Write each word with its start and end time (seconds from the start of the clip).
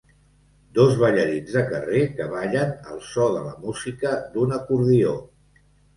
Dos 0.77 0.93
ballarins 1.01 1.51
de 1.57 1.61
carrer 1.73 2.01
que 2.19 2.27
ballen 2.31 2.73
al 2.95 3.03
so 3.11 3.27
de 3.37 3.45
la 3.49 3.53
música 3.67 4.15
d'un 4.37 4.57
acordió. 4.61 5.13